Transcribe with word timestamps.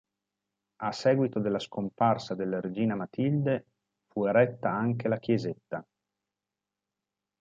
A 0.77 0.91
seguito 0.93 1.39
della 1.39 1.59
scomparsa 1.59 2.33
della 2.33 2.59
regina 2.59 2.95
Matilde 2.95 3.65
fu 4.07 4.25
eretta 4.25 4.71
anche 4.71 5.07
la 5.07 5.19
chiesetta. 5.19 5.85